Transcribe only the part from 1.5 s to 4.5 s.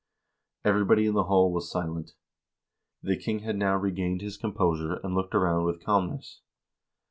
was silent. The king had now regained his